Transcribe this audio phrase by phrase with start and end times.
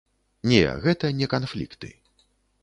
[0.51, 1.93] Не, гэта не канфлікты.